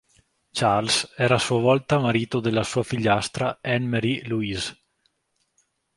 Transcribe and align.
Charles 0.51 1.13
a 1.17 1.37
sua 1.37 1.59
volta 1.59 1.93
era 1.93 2.03
marito 2.05 2.39
della 2.39 2.63
sua 2.63 2.81
figliastra 2.81 3.59
Anne 3.61 3.85
Marie 3.85 4.27
Louise. 4.27 4.75